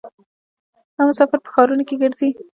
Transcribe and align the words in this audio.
دا 0.95 1.01
مسافر 1.09 1.39
په 1.43 1.49
ښارونو 1.53 1.83
کې 1.87 1.95
ګرځي. 2.01 2.29